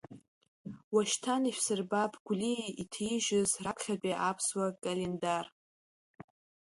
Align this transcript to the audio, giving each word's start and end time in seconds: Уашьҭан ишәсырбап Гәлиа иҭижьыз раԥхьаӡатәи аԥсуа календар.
Уашьҭан 0.93 1.43
ишәсырбап 1.49 2.13
Гәлиа 2.25 2.67
иҭижьыз 2.81 3.51
раԥхьаӡатәи 3.63 4.21
аԥсуа 4.29 4.67
календар. 4.83 5.45